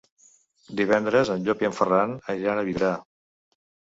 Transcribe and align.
Divendres 0.79 1.31
en 1.33 1.43
Llop 1.49 1.61
i 1.65 1.69
en 1.69 1.77
Ferran 1.79 2.15
aniran 2.35 2.61
a 2.61 2.63
Vidrà. 2.71 2.91